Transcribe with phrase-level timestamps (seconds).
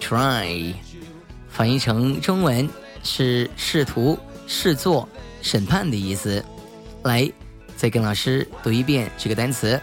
[0.00, 0.74] Try，
[1.48, 2.68] 翻译成中文
[3.02, 5.08] 是试图、试做、
[5.42, 6.44] 审判的意思。
[7.02, 7.30] 来，
[7.76, 9.78] 再跟老师读一遍这个单词。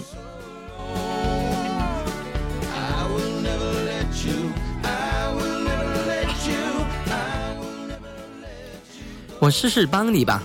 [9.51, 10.41] 试试帮你吧，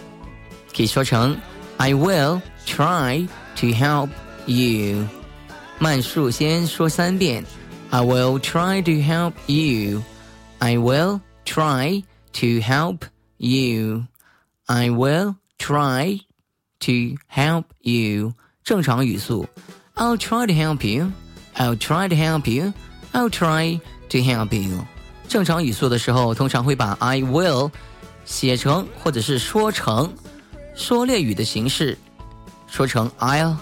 [0.77, 1.37] 可以说成
[1.77, 4.11] I will try to help
[4.47, 5.06] you。
[5.78, 7.45] 慢速先说三遍，
[7.91, 12.98] I will try to help you。I will try to help
[13.39, 16.20] you。I will try
[16.81, 18.34] to help you。
[18.62, 19.48] 正常语速，
[19.97, 24.84] I'll try to help you。I'll try to help you。I'll try to help you。
[25.28, 27.70] 正常语速的时候，通常会把 I will。
[28.27, 30.12] 写成或者是说成
[30.75, 31.97] 缩略语的形式，
[32.66, 33.56] 说成 I'll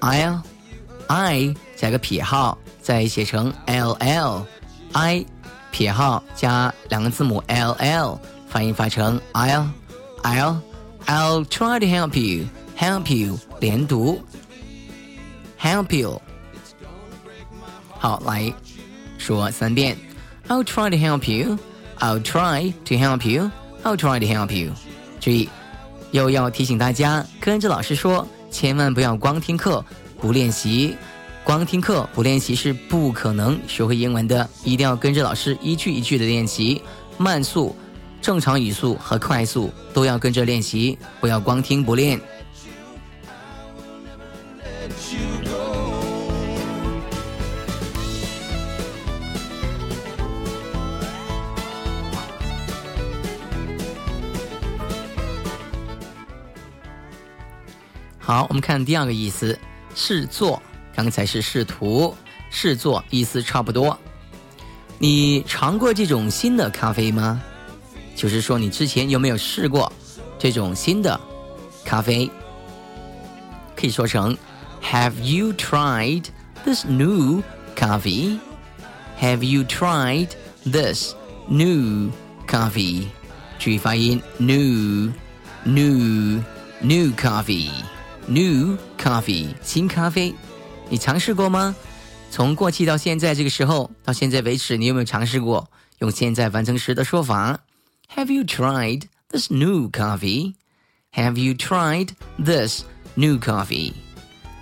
[0.00, 0.40] I'll
[1.08, 4.46] I 加个撇号，再写成 L L
[4.92, 5.24] I
[5.70, 9.66] 撇号加两个字母 L L，发音发成 I'll
[10.22, 10.60] I'll
[11.06, 14.20] I'll try to help you help you 连读
[15.60, 16.20] help you
[17.98, 18.52] 好来
[19.18, 19.96] 说三遍
[20.48, 21.58] I'll try to help you
[21.98, 23.50] I'll try to help you
[23.83, 24.71] I'll try to help you。
[25.19, 25.49] 注意，
[26.11, 29.83] 又要提醒大家，跟着老师说，千万不要光听课
[30.19, 30.95] 不练习。
[31.43, 36.81] 光听课不练习是不可能学会英文的，一定要跟着老师一句一句的练习，
[37.17, 37.75] 慢速、
[38.21, 42.17] 正常语速和快速都要跟着练习，不要光听不练。
[58.33, 59.59] 好，我们看第二个意思，
[59.93, 60.59] 试做。
[60.95, 62.17] 刚才是试图，
[62.49, 63.95] 试做意思差不多。
[64.97, 67.39] 你尝过这种新的咖啡吗？
[68.15, 69.93] 就是说，你之前有没有试过
[70.39, 71.21] 这种新的
[71.85, 72.27] 咖啡？
[73.75, 74.35] 可以说成
[74.81, 76.25] Have you tried
[76.65, 77.43] this new
[77.75, 78.39] coffee?
[79.21, 80.29] Have you tried
[80.65, 81.13] this
[81.47, 82.09] new
[82.47, 83.05] coffee?
[83.59, 85.11] 注意发音，new
[85.65, 86.41] new
[86.81, 87.69] new coffee。
[88.26, 90.34] New coffee，新咖啡，
[90.88, 91.74] 你尝试过吗？
[92.30, 95.66] 从过去到现在这个时候，到现在为止，你有没有尝试过？
[96.00, 97.58] 用现在完成时的说法，
[98.14, 100.54] Have you tried this new coffee?
[101.14, 102.82] Have you tried this
[103.14, 103.92] new coffee?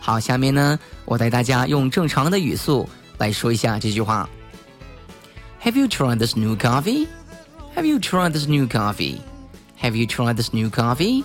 [0.00, 2.88] 好，下面呢，我带大家用正常的语速
[3.19, 4.28] 来说一下这句话。
[5.64, 7.08] Have you tried this new coffee?
[7.74, 9.19] Have you tried this new coffee?
[9.82, 11.24] Have you tried this new coffee?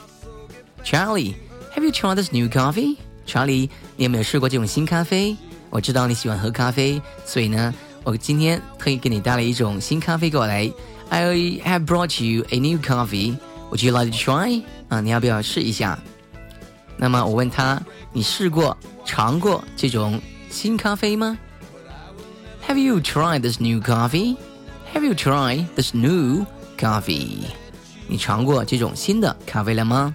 [0.83, 1.35] Charlie.
[1.75, 3.69] Have you tried this new coffee, Charlie？
[3.95, 5.35] 你有没有试过这种新咖啡？
[5.69, 7.73] 我知道你喜欢喝咖啡，所以呢，
[8.03, 10.71] 我今天特意给你带了一种新咖啡过来。
[11.09, 11.23] I
[11.65, 13.37] have brought you a new coffee.
[13.69, 14.63] Would you like to try？
[14.89, 15.97] 啊，你要不要试一下？
[16.97, 17.81] 那么我问他，
[18.11, 21.37] 你试过、尝过这种新咖啡吗？
[22.67, 24.35] Have you tried this new coffee?
[24.93, 26.45] Have you tried this new
[26.77, 27.45] coffee?
[28.07, 30.13] 你尝过这种新的咖啡了吗？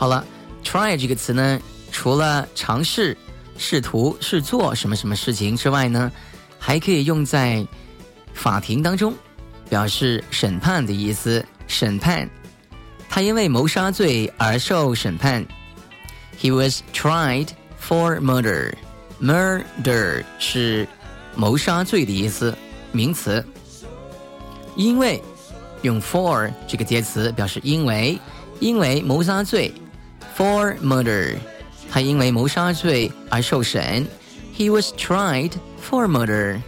[0.00, 0.24] 好了
[0.64, 1.60] ，try 这个词呢，
[1.92, 3.14] 除了尝试、
[3.58, 6.10] 试图、试做什么什么事情之外呢，
[6.58, 7.66] 还可以用在
[8.32, 9.12] 法庭当中，
[9.68, 11.44] 表示审判的意思。
[11.66, 12.26] 审判
[13.10, 15.44] 他因为谋杀罪而受审判。
[16.40, 17.48] He was tried
[17.78, 18.72] for murder.
[19.20, 20.88] Murder 是
[21.36, 22.56] 谋杀罪的意思，
[22.90, 23.44] 名词。
[24.76, 25.22] 因为
[25.82, 28.18] 用 for 这个介词表示因为，
[28.60, 29.70] 因为谋杀罪。
[30.37, 31.35] For murder，
[31.89, 34.05] 他因为谋杀罪而受审。
[34.55, 35.51] He was tried
[35.81, 36.61] for murder.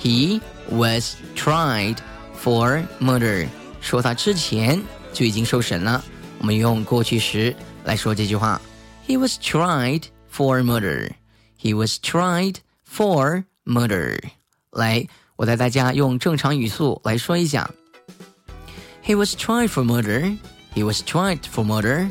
[0.00, 0.40] He
[0.70, 1.96] was tried
[2.42, 3.48] for murder.
[3.80, 4.82] 说他之前
[5.12, 6.02] 就已经受审了。
[6.38, 7.54] 我们用过去时
[7.84, 8.60] 来说这句话。
[9.06, 10.04] He was tried
[10.34, 11.10] for murder.
[11.60, 12.56] He was tried
[12.90, 14.18] for murder.
[14.70, 17.70] 来，我带大家用正常语速来说一下。
[19.04, 20.38] He was tried for murder.
[20.74, 22.10] He was tried for murder.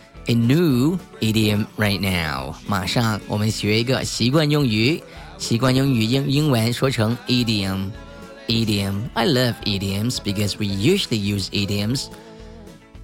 [0.26, 2.54] a new idiom right now.
[2.66, 5.02] 马上我们学一个习惯用语。
[5.38, 9.08] 习惯用语英英文说成 idiom。Idiom.
[9.14, 12.06] I love idioms because we usually use idioms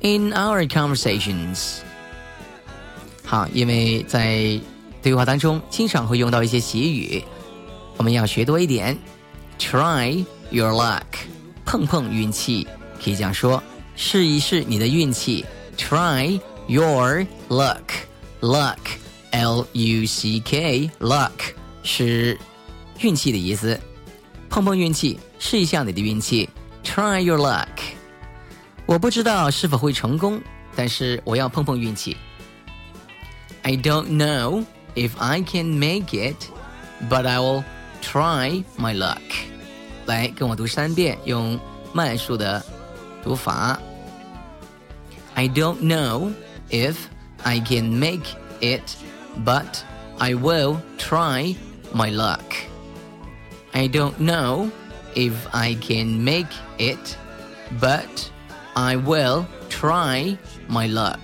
[0.00, 1.78] in our conversations.
[3.24, 4.60] 好，因为在
[5.02, 7.24] 对话当中经常会用到一些习语，
[7.96, 8.96] 我们要学多一点。
[9.58, 11.02] Try your luck，
[11.64, 12.68] 碰碰运气，
[13.02, 13.60] 可以这样说，
[13.96, 15.44] 试一试你的运气。
[15.76, 17.82] Try your luck.
[18.40, 18.78] Luck,
[19.30, 21.30] L U C K, luck
[21.84, 22.36] 是
[23.00, 23.78] 运气的意思。
[24.50, 26.48] 碰碰运气，试一下你的运气。
[26.84, 27.68] Try your luck。
[28.84, 30.42] 我不知道是否会成功，
[30.74, 32.16] 但是我要碰碰运气。
[33.62, 34.64] I don't know
[34.96, 36.36] if I can make it,
[37.08, 37.62] but I will
[38.02, 39.20] try my luck。
[40.06, 41.58] 来，跟我读三遍，用
[41.92, 42.60] 慢速的
[43.22, 43.78] 读法。
[45.34, 46.32] I don't know
[46.70, 47.08] if
[47.44, 48.96] I can make it,
[49.44, 49.84] but
[50.20, 51.56] I will try
[51.92, 52.54] my luck.
[53.74, 54.70] I don't know
[55.14, 57.16] if I can make it,
[57.80, 58.30] but
[58.76, 61.20] I will try my luck.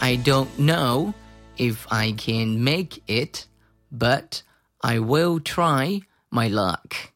[0.00, 1.14] I don't know
[1.56, 3.46] if I can make it,
[3.90, 4.42] but
[4.82, 7.12] I will try my luck.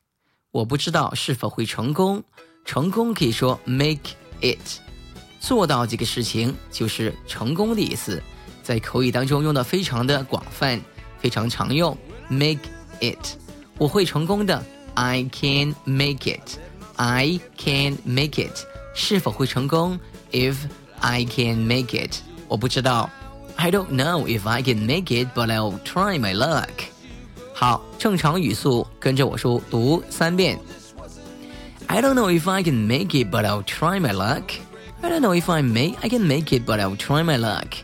[0.51, 2.25] 我不知道是否会成功。
[2.65, 4.81] 成功可以说 make it。
[5.44, 8.24] 做到这个事情就是成功的意思，
[8.64, 10.80] 在口语当中用的非常的广泛，
[11.20, 11.96] 非常常用。
[12.30, 12.62] Make
[13.02, 13.36] it，
[13.78, 14.64] 我会成功的。
[14.94, 18.58] I can make it，I can make it，
[18.96, 20.00] 是否会成功
[20.32, 20.56] ？If
[21.02, 22.16] I can make it，
[22.48, 23.10] 我不知道。
[23.58, 26.70] I don't know if I can make it，but I'll try my luck。
[27.54, 30.58] 好，正常语速跟着我说读三遍。
[31.88, 34.44] I don't know if I can make it，but I'll try my luck。
[35.03, 37.77] I don't know if I may I can make it, but I'll try my luck.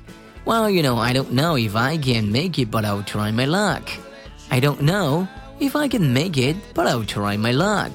[0.45, 3.47] Well, you know, I don't know if I can make it, but I'll try my
[3.47, 3.83] luck.
[4.51, 5.27] I don't know
[5.59, 7.93] if I can make it, but I'll try my luck.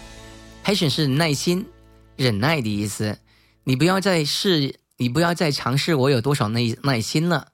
[0.63, 1.65] patience 是耐心、
[2.15, 3.17] 忍耐的意思。
[3.63, 7.47] 你不要再试，你不要再尝试我有多少耐耐心了。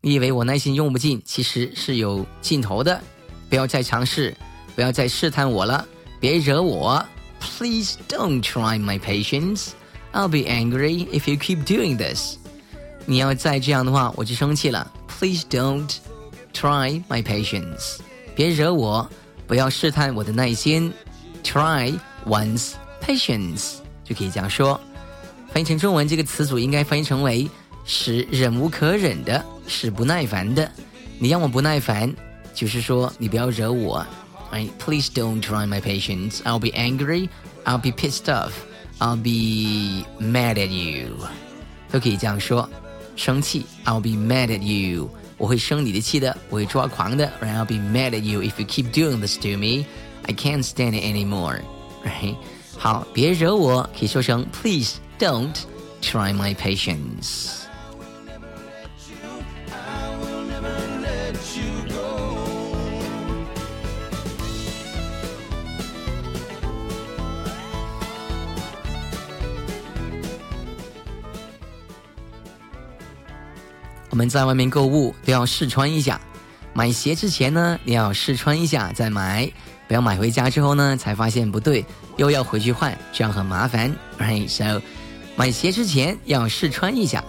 [0.00, 3.00] 你以为我耐心用不尽，其实是有尽头的。
[3.48, 4.36] 不要再尝试，
[4.74, 5.86] 不要再试探我了，
[6.18, 7.04] 别惹我。
[7.38, 9.68] Please don't try my patience。
[10.13, 12.35] I'll be angry if you keep doing this。
[13.05, 14.91] 你要再这样的话，我就生气了。
[15.07, 15.89] Please don't
[16.53, 17.99] try my patience。
[18.35, 19.09] 别惹我，
[19.45, 20.93] 不要试探我的耐心。
[21.43, 24.79] Try one's patience 就可以这样说。
[25.51, 27.49] 翻译成中文，这个词组应该翻译成为
[27.85, 30.69] 是忍无可忍的，是不耐烦的。
[31.19, 32.13] 你让我不耐烦，
[32.53, 34.05] 就是说你不要惹我。
[34.51, 34.69] Right?
[34.79, 36.41] Please don't try my patience.
[36.43, 37.29] I'll be angry.
[37.63, 38.51] I'll be pissed off.
[39.01, 41.17] I'll be mad at you.
[41.91, 42.69] 都可以这样说。
[43.15, 45.09] 生气，I'll be mad at you。
[45.37, 47.31] 我会生你的气的，我会抓狂的。
[47.41, 47.55] Right?
[47.55, 49.85] I'll be mad at you if you keep doing this to me.
[50.23, 51.61] I can't stand it anymore.
[52.03, 52.35] Right?
[52.77, 55.55] 好，别惹我，可以说成 Please don't
[56.01, 57.60] try my patience.
[74.11, 76.19] 我们在外面购物都要试穿一下，
[76.73, 79.51] 买鞋之前呢，你要试穿一下再买，
[79.87, 81.85] 不要买回家之后呢才发现不对，
[82.17, 83.93] 又要回去换，这样很麻烦。
[84.17, 84.47] Right?
[84.49, 84.81] So，
[85.35, 87.23] 买鞋之前要试穿一下。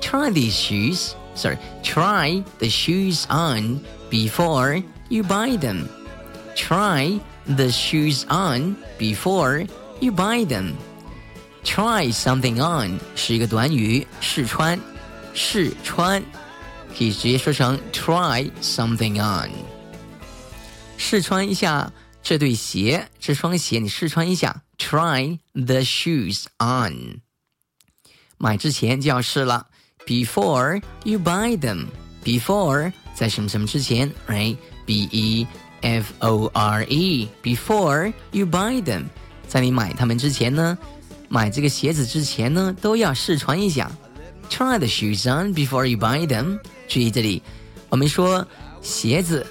[0.00, 1.10] Try these shoes.
[1.34, 3.80] Sorry, try the shoes on
[4.10, 5.86] before you buy them.
[6.56, 9.66] Try the shoes on before
[10.00, 10.72] you buy them.
[11.64, 14.78] Try something on 是一个短语，试穿。
[15.34, 16.22] 试穿，
[16.96, 19.50] 可以直接说成 try something on。
[20.96, 21.92] 试穿一下
[22.22, 27.20] 这对鞋，这双鞋你试穿一下，try the shoes on。
[28.36, 29.66] 买之前就要试了，
[30.06, 35.46] before you buy them。before 在什么什么之前，right？b e
[35.80, 39.04] f o r e，before you buy them，
[39.48, 40.76] 在你买它们之前呢，
[41.28, 43.90] 买这个鞋子之前呢，都要试穿一下。
[44.48, 46.58] Try the shoes on before you buy them。
[46.88, 47.42] 注意这里，
[47.88, 48.46] 我们说
[48.82, 49.46] 鞋子，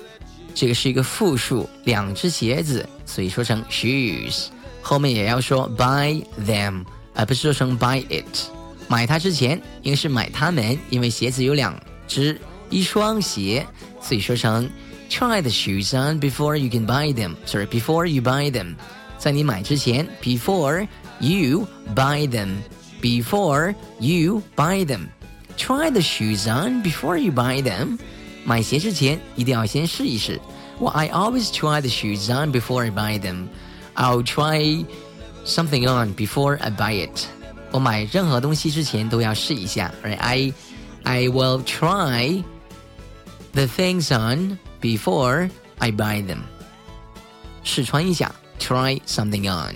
[0.54, 4.48] 这个是一个复数，两只鞋子，所以说成 shoes。
[4.82, 8.50] 后面也要说 buy them，而不是说成 buy it。
[8.88, 12.40] 买它之前应该是买它们，因为鞋子有两只，
[12.70, 13.66] 一双鞋，
[14.02, 14.70] 所以说成
[15.10, 18.76] try the shoes on before you can buy them。Sorry，before you buy them，
[19.18, 20.88] 在你买之前，before
[21.20, 22.56] you buy them。
[23.04, 25.10] before you buy them.
[25.58, 27.98] Try the shoes on before you buy them.
[28.46, 30.40] 买鞋之前一定要先试一试。
[30.80, 33.48] Well, I always try the shoes on before I buy them.
[33.96, 34.86] I'll try
[35.46, 37.26] something on before I buy it.
[37.72, 39.94] 我买任何东西之前都要试一下。
[40.04, 40.18] Right?
[40.18, 40.54] I
[41.04, 42.44] I will try
[43.54, 46.40] the things on before I buy them.
[47.64, 49.76] 试穿一下，try something on.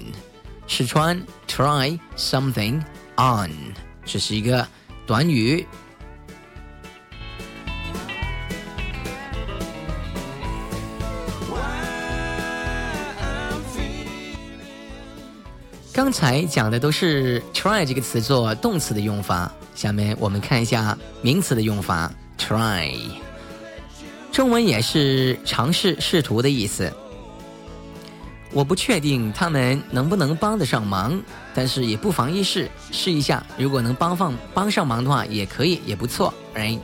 [0.68, 2.82] 试穿，try something
[3.19, 3.51] on，
[4.05, 4.67] 这是一个
[5.07, 5.67] 短语。
[15.93, 22.11] 刚才讲的都是 try 这个词做动词的用法，下面我们看一下名词的用法。
[22.39, 22.97] try，
[24.31, 26.93] 中文也是尝试、试图的意思。
[28.52, 31.20] 我不确定他们能不能帮得上忙，
[31.56, 33.44] 但是也不妨一试，试一下。
[33.58, 36.80] 如果能帮放帮上忙的话，也可以，也不错，right?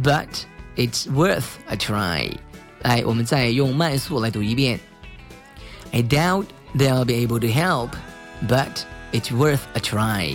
[0.02, 0.46] but
[0.76, 2.36] it's worth a try.
[2.82, 4.80] 来，我们再用慢速来读一遍。
[5.92, 7.90] I doubt they'll be able to help,
[8.48, 10.34] but it's worth a try.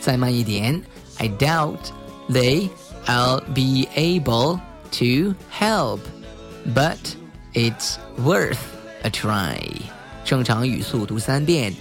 [0.00, 0.82] 再慢一点。
[1.18, 1.92] I doubt
[2.28, 4.60] they'll be able
[4.92, 6.00] to help,
[6.74, 6.98] but
[7.52, 8.58] it's worth
[9.02, 9.60] a try。
[10.24, 11.74] 正常语速读三遍。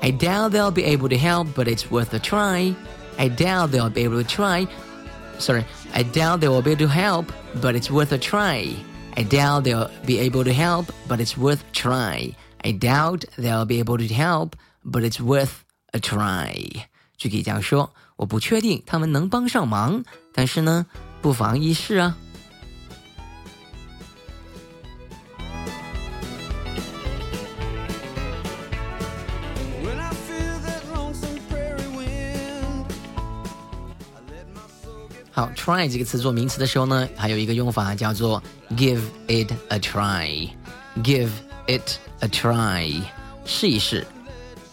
[0.00, 2.74] I doubt they'll be able to help, but it's worth a try.
[3.18, 4.66] I doubt they'll be able to try.
[5.38, 5.64] Sorry,
[5.94, 8.74] I doubt they will be able to help, but it's worth a try.
[9.16, 12.34] I doubt they'll be able to help, but it's worth a try.
[12.64, 16.84] I doubt they'll be able to help, but it's worth a try.
[17.16, 20.04] 就可以这样说，我不确定他们能帮上忙，
[20.34, 20.84] 但是呢，
[21.22, 22.16] 不妨一试啊。
[35.33, 41.29] 好，try 这个词做名词的时候呢，还有一个用法叫做 give it a try，give
[41.67, 43.01] it a try，
[43.45, 44.05] 试一试，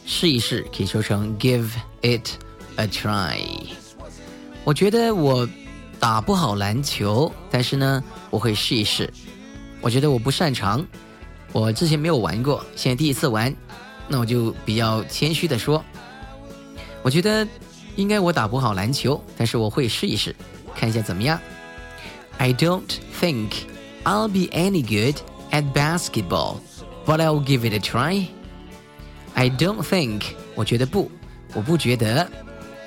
[0.04, 1.68] 试一试，可以说成 give
[2.02, 2.28] it
[2.74, 3.40] a try。
[4.64, 5.48] 我觉得我
[6.00, 9.08] 打不好篮球，但是呢，我会试一试。
[9.80, 10.84] 我觉得我不擅长，
[11.52, 13.54] 我之前没有玩过，现在第一次玩，
[14.08, 15.84] 那我就比较谦虚的说，
[17.02, 17.46] 我觉得
[17.97, 20.35] 应该我打不好篮球，但是我会试一试。
[20.75, 21.39] 看一下怎么样。
[22.37, 22.89] I don't
[23.21, 23.51] think
[24.03, 26.57] I'll be any good at basketball,
[27.05, 28.27] but I'll give it a try.
[29.35, 30.23] I don't think，
[30.55, 31.11] 我觉得不，
[31.53, 32.29] 我不觉得，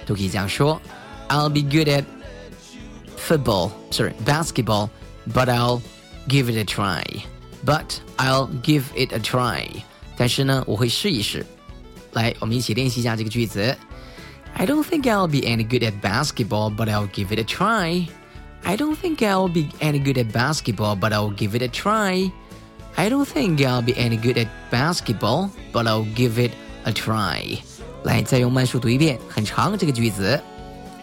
[0.04, 0.80] 都可以这样说。
[1.28, 2.04] I'll be good at
[3.16, 4.88] football, sorry, basketball,
[5.32, 5.80] but I'll
[6.28, 7.04] give it a try.
[7.64, 9.68] But I'll give it a try.
[10.16, 11.44] 但是呢，我会试一试。
[12.12, 13.76] 来，我们一起练习一下这个句子。
[14.56, 18.08] I don't think I'll be any good at basketball, but I'll give it a try.
[18.64, 22.32] I don't think I'll be any good at basketball, but I'll give it a try.
[22.96, 26.52] I don't think I'll be any good at basketball, but I'll give it
[26.84, 27.58] a try.
[28.04, 30.40] 来，再用慢速读一遍，很长这个句子。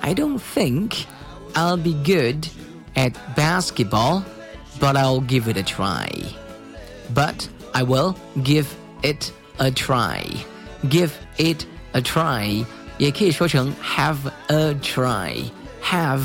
[0.02, 1.06] I don't think
[1.54, 2.48] I'll be good
[2.96, 4.24] at basketball,
[4.80, 6.10] but I'll give it a try.
[7.14, 8.68] But I will give
[9.04, 10.24] it a try.
[10.90, 12.66] Give it a try
[12.98, 16.24] 也可以说成 have a try，have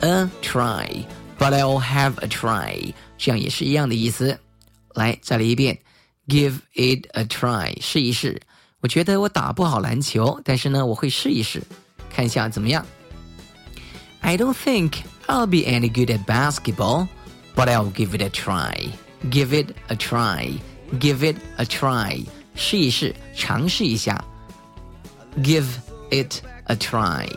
[0.00, 4.38] a try，but I'll have a try，这样也是一样的意思。
[4.94, 5.78] 来，再来一遍，
[6.26, 8.40] give it a try，试一试。
[8.80, 11.62] 我觉得我打不好篮球，但是呢，我会试一试，
[12.10, 12.84] 看一下怎么样。
[14.20, 14.92] I don't think
[15.26, 17.06] I'll be any good at basketball,
[17.54, 18.88] but I'll give it a try.
[19.30, 20.58] Give it a try.
[21.00, 22.24] Give it a try.
[22.54, 24.24] 试一试，尝试一下。
[25.38, 25.66] Give
[26.13, 27.27] it a try.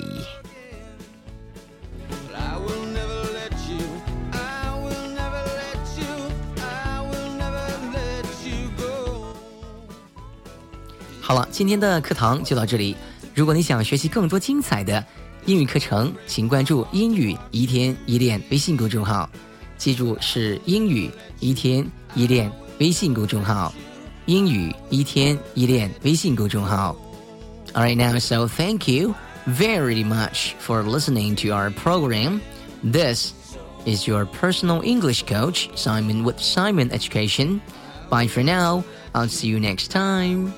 [11.21, 12.95] 好了，今天的课堂就到这里。
[13.35, 15.05] 如果你想学习更多精彩的
[15.47, 19.29] 英语课程，请关注“英语一天一练”微信公众号。
[19.77, 21.11] 记住，是“英语
[21.41, 21.85] 一天
[22.15, 23.75] 一练”微信公众号。
[24.27, 26.95] 英语一天一练微信公众号。
[27.77, 32.41] All right, now, so thank you very much for listening to our program.
[32.83, 33.35] This
[33.85, 37.61] is your personal English coach, Simon with Simon Education.
[38.09, 38.83] Bye for now.
[39.15, 40.55] I'll see you next time.